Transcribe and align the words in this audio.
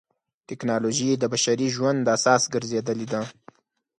ټکنالوجي 0.47 1.09
د 1.17 1.23
بشري 1.33 1.67
ژوند 1.75 2.01
اساس 2.17 2.43
ګرځېدلې 2.53 3.07
ده. 3.13 3.21